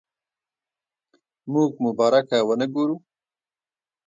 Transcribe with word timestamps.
موږ 1.53 1.71
مبارکه 1.85 2.37
ونه 2.47 2.67
وګورو. 2.69 2.95